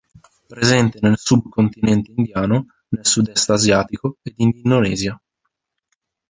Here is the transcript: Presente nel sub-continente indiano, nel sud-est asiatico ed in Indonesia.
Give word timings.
Presente 0.49 0.97
nel 1.01 1.19
sub-continente 1.19 2.11
indiano, 2.17 2.65
nel 2.87 3.05
sud-est 3.05 3.51
asiatico 3.51 4.17
ed 4.23 4.33
in 4.37 4.49
Indonesia. 4.55 5.21